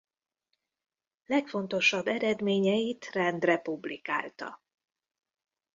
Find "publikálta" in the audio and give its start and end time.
3.57-4.61